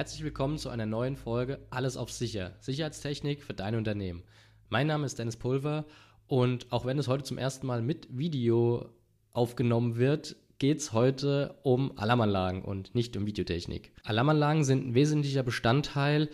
[0.00, 2.54] Herzlich willkommen zu einer neuen Folge Alles auf Sicher.
[2.60, 4.22] Sicherheitstechnik für dein Unternehmen.
[4.70, 5.84] Mein Name ist Dennis Pulver
[6.26, 8.88] und auch wenn es heute zum ersten Mal mit Video
[9.34, 13.92] aufgenommen wird, geht es heute um Alarmanlagen und nicht um Videotechnik.
[14.02, 16.30] Alarmanlagen sind ein wesentlicher Bestandteil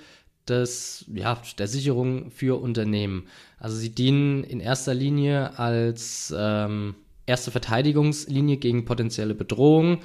[0.47, 3.27] des, ja, der Sicherung für Unternehmen.
[3.59, 6.95] Also sie dienen in erster Linie als ähm,
[7.27, 10.03] erste Verteidigungslinie gegen potenzielle Bedrohungen,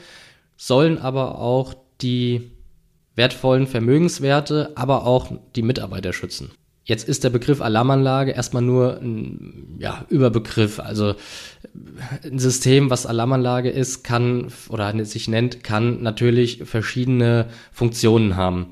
[0.57, 2.49] sollen aber auch die
[3.15, 6.51] wertvollen Vermögenswerte, aber auch die Mitarbeiter schützen.
[6.83, 10.79] Jetzt ist der Begriff Alarmanlage erstmal nur ein ja, Überbegriff.
[10.79, 11.13] Also
[12.23, 18.67] ein System, was Alarmanlage ist, kann oder sich nennt, kann natürlich verschiedene Funktionen haben.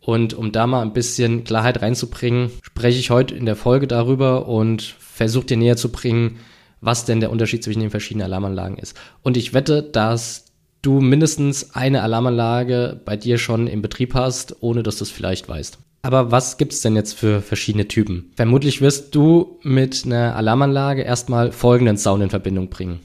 [0.00, 4.48] Und um da mal ein bisschen Klarheit reinzubringen, spreche ich heute in der Folge darüber
[4.48, 6.40] und versuche dir näher zu bringen,
[6.80, 8.96] was denn der Unterschied zwischen den verschiedenen Alarmanlagen ist.
[9.22, 10.51] Und ich wette, dass
[10.82, 15.48] du mindestens eine Alarmanlage bei dir schon im Betrieb hast, ohne dass du es vielleicht
[15.48, 15.78] weißt.
[16.02, 18.32] Aber was gibt es denn jetzt für verschiedene Typen?
[18.34, 22.98] Vermutlich wirst du mit einer Alarmanlage erstmal folgenden Sound in Verbindung bringen.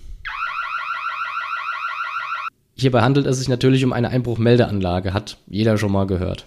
[2.76, 6.46] Hierbei handelt es sich natürlich um eine Einbruchmeldeanlage, hat jeder schon mal gehört.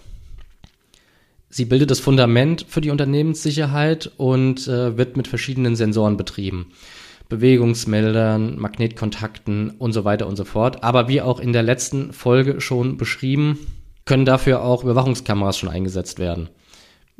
[1.49, 6.71] Sie bildet das Fundament für die Unternehmenssicherheit und äh, wird mit verschiedenen Sensoren betrieben.
[7.31, 10.83] Bewegungsmeldern, Magnetkontakten und so weiter und so fort.
[10.83, 13.57] Aber wie auch in der letzten Folge schon beschrieben,
[14.03, 16.49] können dafür auch Überwachungskameras schon eingesetzt werden.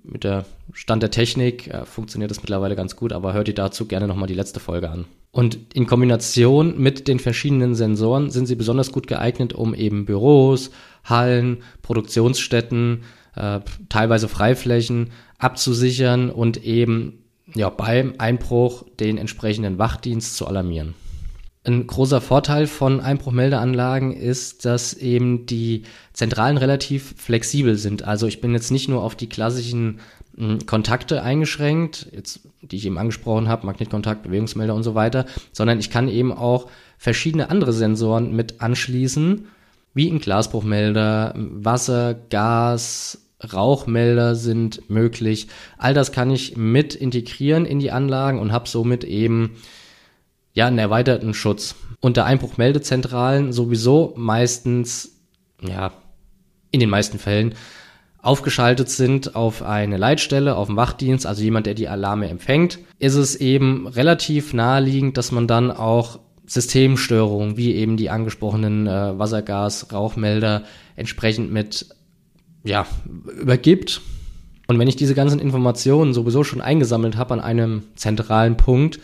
[0.04, 3.86] Mit der Stand der Technik äh, funktioniert das mittlerweile ganz gut, aber hört ihr dazu
[3.86, 5.06] gerne nochmal die letzte Folge an.
[5.32, 10.72] Und in Kombination mit den verschiedenen Sensoren sind sie besonders gut geeignet, um eben Büros,
[11.06, 13.04] Hallen, Produktionsstätten,
[13.36, 17.21] äh, teilweise Freiflächen abzusichern und eben
[17.56, 20.94] ja, beim Einbruch den entsprechenden Wachdienst zu alarmieren.
[21.64, 28.04] Ein großer Vorteil von Einbruchmeldeanlagen ist, dass eben die Zentralen relativ flexibel sind.
[28.04, 30.00] Also ich bin jetzt nicht nur auf die klassischen
[30.36, 35.80] hm, Kontakte eingeschränkt, jetzt, die ich eben angesprochen habe, Magnetkontakt, Bewegungsmelder und so weiter, sondern
[35.80, 39.46] ich kann eben auch verschiedene andere Sensoren mit anschließen,
[39.94, 43.22] wie ein Glasbruchmelder, Wasser, Gas,
[43.54, 45.48] Rauchmelder sind möglich.
[45.78, 49.58] All das kann ich mit integrieren in die Anlagen und habe somit eben
[50.54, 51.76] ja einen erweiterten Schutz.
[52.00, 55.20] Unter Einbruchmeldezentralen sowieso meistens,
[55.62, 55.94] ja,
[56.72, 57.56] in den meisten Fällen
[58.22, 63.16] aufgeschaltet sind auf eine Leitstelle, auf einen Wachdienst, also jemand, der die Alarme empfängt, ist
[63.16, 69.92] es eben relativ naheliegend, dass man dann auch Systemstörungen, wie eben die angesprochenen äh, Wassergas,
[69.92, 70.64] Rauchmelder
[70.96, 71.88] entsprechend mit
[72.64, 72.86] ja,
[73.40, 74.02] übergibt.
[74.68, 79.00] Und wenn ich diese ganzen Informationen sowieso schon eingesammelt habe an einem zentralen Punkt,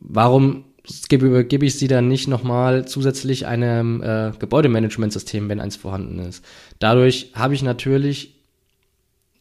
[0.00, 0.64] warum
[1.08, 6.44] gebe, gebe ich sie dann nicht nochmal zusätzlich einem äh, Gebäudemanagementsystem, wenn eins vorhanden ist?
[6.78, 8.34] Dadurch habe ich natürlich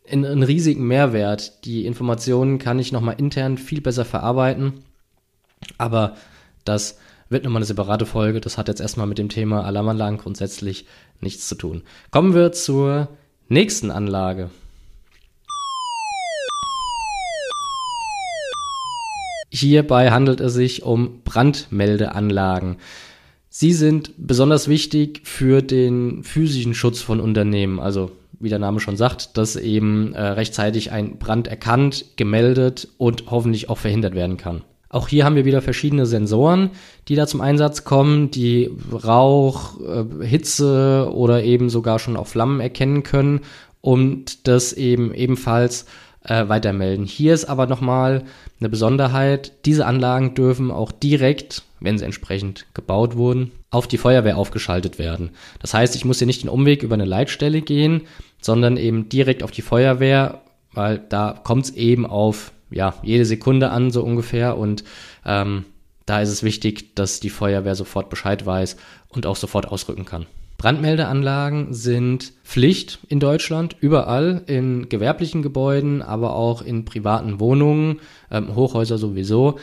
[0.10, 1.66] einen riesigen Mehrwert.
[1.66, 4.74] Die Informationen kann ich nochmal intern viel besser verarbeiten.
[5.78, 6.16] Aber
[6.64, 7.00] das
[7.30, 8.42] wird nochmal eine separate Folge.
[8.42, 10.86] Das hat jetzt erstmal mit dem Thema Alarmanlagen grundsätzlich
[11.22, 11.84] nichts zu tun.
[12.12, 13.08] Kommen wir zur
[13.50, 14.50] nächsten Anlage.
[19.50, 22.78] Hierbei handelt es sich um Brandmeldeanlagen.
[23.50, 27.80] Sie sind besonders wichtig für den physischen Schutz von Unternehmen.
[27.80, 33.32] Also wie der Name schon sagt, dass eben äh, rechtzeitig ein Brand erkannt, gemeldet und
[33.32, 34.62] hoffentlich auch verhindert werden kann.
[34.90, 36.72] Auch hier haben wir wieder verschiedene Sensoren,
[37.08, 42.60] die da zum Einsatz kommen, die Rauch, äh, Hitze oder eben sogar schon auch Flammen
[42.60, 43.42] erkennen können
[43.82, 45.86] und das eben ebenfalls
[46.24, 47.06] äh, weitermelden.
[47.06, 48.24] Hier ist aber nochmal
[48.60, 54.38] eine Besonderheit, diese Anlagen dürfen auch direkt, wenn sie entsprechend gebaut wurden, auf die Feuerwehr
[54.38, 55.32] aufgeschaltet werden.
[55.60, 58.02] Das heißt, ich muss hier nicht den Umweg über eine Leitstelle gehen,
[58.42, 60.42] sondern eben direkt auf die Feuerwehr,
[60.74, 64.58] weil da kommt es eben auf ja, jede Sekunde an, so ungefähr.
[64.58, 64.84] Und
[65.26, 65.66] ähm,
[66.06, 68.76] da ist es wichtig, dass die Feuerwehr sofort Bescheid weiß
[69.10, 70.28] und auch sofort ausrücken kann.
[70.58, 78.56] Brandmeldeanlagen sind Pflicht in Deutschland, überall in gewerblichen Gebäuden, aber auch in privaten Wohnungen, ähm,
[78.56, 79.58] Hochhäuser sowieso.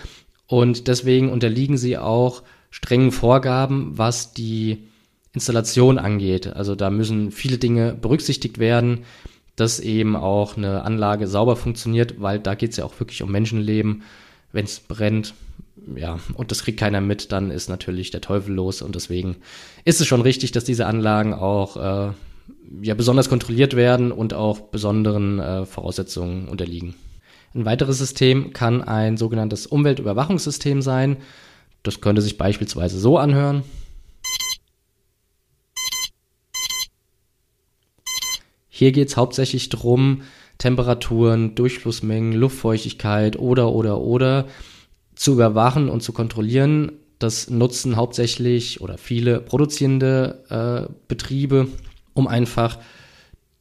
[0.47, 4.88] Und deswegen unterliegen sie auch strengen Vorgaben, was die
[5.35, 6.47] Installation angeht.
[6.47, 9.05] Also da müssen viele Dinge berücksichtigt werden
[9.56, 13.31] dass eben auch eine Anlage sauber funktioniert, weil da geht es ja auch wirklich um
[13.31, 14.02] Menschenleben.
[14.52, 15.34] Wenn es brennt,
[15.96, 19.37] ja, und das kriegt keiner mit, dann ist natürlich der Teufel los und deswegen
[19.84, 22.12] ist es schon richtig, dass diese Anlagen auch äh,
[22.82, 26.94] ja besonders kontrolliert werden und auch besonderen äh, Voraussetzungen unterliegen.
[27.54, 31.19] Ein weiteres System kann ein sogenanntes Umweltüberwachungssystem sein.
[31.82, 33.62] Das könnte sich beispielsweise so anhören.
[38.75, 40.23] Hier geht es hauptsächlich darum,
[40.57, 44.47] Temperaturen, Durchflussmengen, Luftfeuchtigkeit oder oder oder
[45.15, 46.93] zu überwachen und zu kontrollieren.
[47.19, 51.69] Das nutzen hauptsächlich oder viele produzierende äh, Betriebe,
[52.15, 52.79] um einfach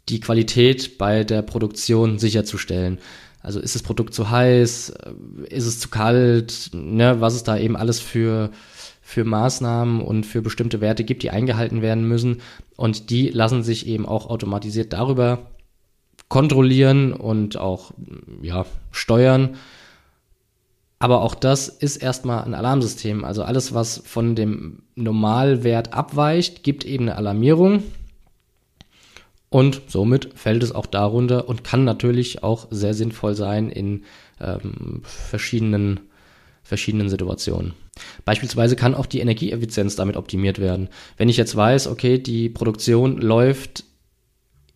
[0.07, 2.97] die Qualität bei der Produktion sicherzustellen.
[3.41, 5.13] Also ist das Produkt zu heiß, äh,
[5.49, 8.49] ist es zu kalt, ne, was es da eben alles für,
[9.01, 12.41] für Maßnahmen und für bestimmte Werte gibt, die eingehalten werden müssen.
[12.77, 15.39] Und die lassen sich eben auch automatisiert darüber
[16.29, 17.91] kontrollieren und auch
[18.41, 19.57] ja, steuern.
[20.97, 23.25] Aber auch das ist erstmal ein Alarmsystem.
[23.25, 27.83] Also alles, was von dem Normalwert abweicht, gibt eben eine Alarmierung.
[29.49, 34.03] Und somit fällt es auch darunter und kann natürlich auch sehr sinnvoll sein in
[34.39, 35.99] ähm, verschiedenen,
[36.71, 37.73] verschiedenen Situationen.
[38.23, 40.87] Beispielsweise kann auch die Energieeffizienz damit optimiert werden.
[41.17, 43.83] Wenn ich jetzt weiß, okay, die Produktion läuft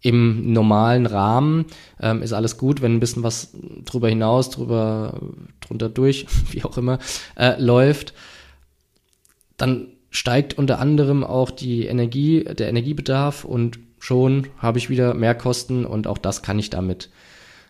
[0.01, 1.68] im normalen Rahmen,
[2.01, 2.81] ähm, ist alles gut.
[2.81, 3.56] Wenn ein bisschen was
[3.86, 5.21] drüber hinaus, drüber,
[5.62, 7.00] drunter durch, wie auch immer,
[7.38, 8.13] äh, läuft,
[9.56, 15.33] dann steigt unter anderem auch die Energie, der Energiebedarf und schon habe ich wieder mehr
[15.33, 17.09] Kosten und auch das kann ich damit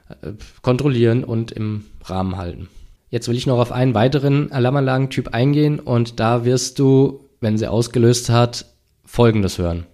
[0.10, 0.32] äh,
[0.64, 2.70] kontrollieren und im Rahmen halten.
[3.16, 7.66] Jetzt will ich noch auf einen weiteren Alarmanlagentyp eingehen und da wirst du, wenn sie
[7.66, 8.66] ausgelöst hat,
[9.06, 9.86] Folgendes hören.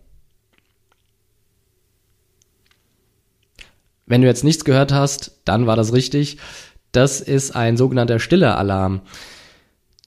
[4.07, 6.39] Wenn du jetzt nichts gehört hast, dann war das richtig.
[6.93, 9.01] Das ist ein sogenannter stiller Alarm.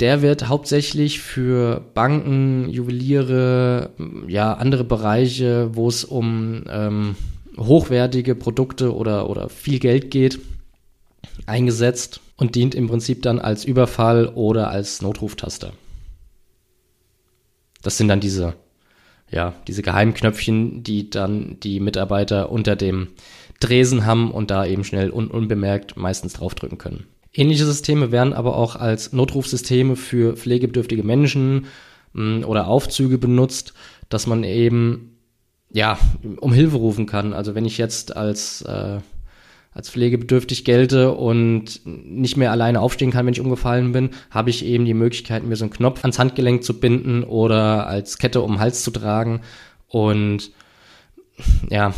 [0.00, 3.90] Der wird hauptsächlich für Banken, Juweliere,
[4.26, 7.14] ja, andere Bereiche, wo es um ähm,
[7.56, 10.40] hochwertige Produkte oder, oder viel Geld geht,
[11.46, 15.72] eingesetzt und dient im Prinzip dann als Überfall oder als Notruftaster.
[17.82, 18.54] Das sind dann diese,
[19.30, 23.08] ja, diese Geheimknöpfchen, die dann die Mitarbeiter unter dem
[23.60, 27.06] Dresen haben und da eben schnell un unbemerkt meistens draufdrücken können.
[27.32, 31.66] Ähnliche Systeme werden aber auch als Notrufsysteme für pflegebedürftige Menschen
[32.12, 33.74] mh, mm, oder Aufzüge benutzt,
[34.08, 35.18] dass man eben
[35.72, 35.98] ja
[36.40, 37.32] um Hilfe rufen kann.
[37.32, 38.98] Also wenn ich jetzt als äh,
[39.74, 44.64] als pflegebedürftig gelte und nicht mehr alleine aufstehen kann, wenn ich umgefallen bin, habe ich
[44.64, 48.52] eben die Möglichkeit, mir so einen Knopf ans Handgelenk zu binden oder als Kette um
[48.52, 49.40] den Hals zu tragen
[49.88, 50.52] und
[51.68, 51.92] ja,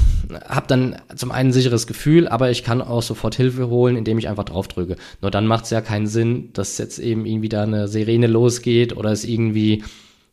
[0.48, 4.16] habe dann zum einen ein sicheres Gefühl, aber ich kann auch sofort Hilfe holen, indem
[4.16, 4.96] ich einfach drauf drücke.
[5.20, 8.96] Nur dann macht es ja keinen Sinn, dass jetzt eben irgendwie da eine Sirene losgeht
[8.96, 9.84] oder es irgendwie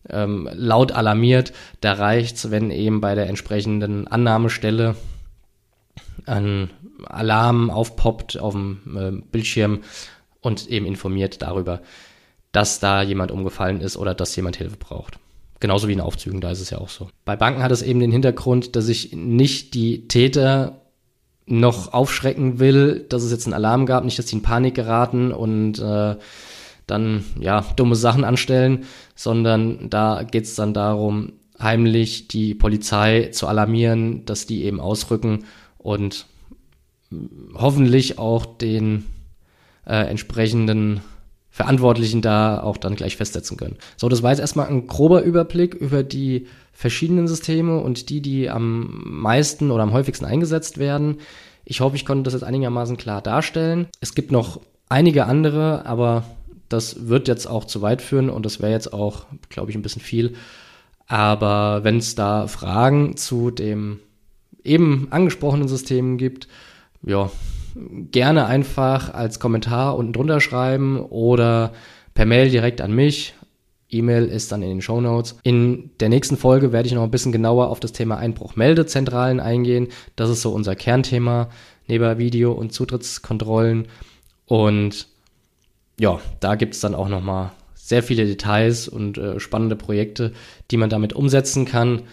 [0.09, 1.51] ähm, laut alarmiert.
[1.81, 4.95] Da reicht's, wenn eben bei der entsprechenden Annahmestelle
[6.25, 6.69] ein
[7.05, 9.81] Alarm aufpoppt auf dem äh, Bildschirm
[10.41, 11.81] und eben informiert darüber,
[12.51, 15.19] dass da jemand umgefallen ist oder dass jemand Hilfe braucht.
[15.59, 17.09] Genauso wie in Aufzügen, da ist es ja auch so.
[17.23, 20.81] Bei Banken hat es eben den Hintergrund, dass ich nicht die Täter
[21.45, 25.31] noch aufschrecken will, dass es jetzt einen Alarm gab, nicht, dass sie in Panik geraten
[25.31, 26.15] und äh,
[26.87, 28.85] dann ja dumme Sachen anstellen,
[29.15, 35.45] sondern da geht es dann darum, heimlich die Polizei zu alarmieren, dass die eben ausrücken
[35.77, 36.25] und
[37.55, 39.05] hoffentlich auch den
[39.85, 41.01] äh, entsprechenden
[41.49, 43.77] Verantwortlichen da auch dann gleich festsetzen können.
[43.95, 48.49] So, das war jetzt erstmal ein grober Überblick über die verschiedenen Systeme und die, die
[48.49, 51.17] am meisten oder am häufigsten eingesetzt werden.
[51.63, 53.87] Ich hoffe, ich konnte das jetzt einigermaßen klar darstellen.
[54.01, 56.23] Es gibt noch einige andere, aber
[56.69, 59.83] das wird jetzt auch zu weit führen und das wäre jetzt auch, glaube ich, ein
[59.83, 60.33] bisschen viel.
[61.07, 63.99] Aber wenn es da Fragen zu dem
[64.63, 66.47] eben angesprochenen System gibt,
[67.05, 67.29] ja,
[68.11, 71.73] gerne einfach als Kommentar unten drunter schreiben oder
[72.13, 73.33] per Mail direkt an mich.
[73.89, 75.37] E-Mail ist dann in den Show Notes.
[75.43, 79.89] In der nächsten Folge werde ich noch ein bisschen genauer auf das Thema Einbruchmeldezentralen eingehen.
[80.15, 81.49] Das ist so unser Kernthema
[81.87, 83.87] neben Video- und Zutrittskontrollen.
[84.45, 85.07] Und
[85.99, 90.33] ja, da gibt es dann auch nochmal sehr viele Details und äh, spannende Projekte,
[90.71, 92.03] die man damit umsetzen kann.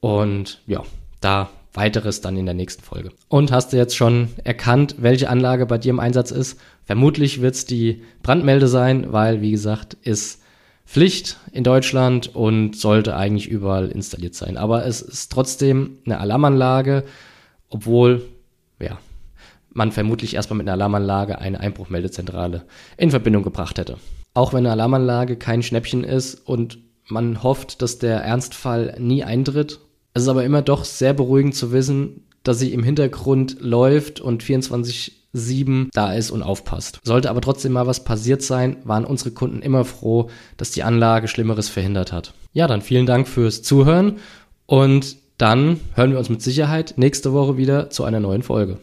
[0.00, 0.82] Und ja,
[1.20, 3.10] da weiteres dann in der nächsten Folge.
[3.28, 6.60] Und hast du jetzt schon erkannt, welche Anlage bei dir im Einsatz ist?
[6.84, 10.42] Vermutlich wird es die Brandmelde sein, weil, wie gesagt, ist
[10.84, 14.56] Pflicht in Deutschland und sollte eigentlich überall installiert sein.
[14.56, 17.04] Aber es ist trotzdem eine Alarmanlage,
[17.70, 18.22] obwohl,
[18.78, 18.98] ja,
[19.72, 22.64] man vermutlich erstmal mit einer Alarmanlage eine Einbruchmeldezentrale
[22.98, 23.96] in Verbindung gebracht hätte.
[24.34, 29.80] Auch wenn eine Alarmanlage kein Schnäppchen ist und man hofft, dass der Ernstfall nie eintritt
[30.14, 34.42] es ist aber immer doch sehr beruhigend zu wissen, dass sie im Hintergrund läuft und
[34.42, 37.00] 24-7 da ist und aufpasst.
[37.04, 41.28] Sollte aber trotzdem mal was passiert sein, waren unsere Kunden immer froh, dass die Anlage
[41.28, 42.34] Schlimmeres verhindert hat.
[42.52, 44.18] Ja, dann vielen Dank fürs Zuhören
[44.66, 48.78] und dann hören wir uns mit Sicherheit nächste Woche wieder zu einer neuen Folge.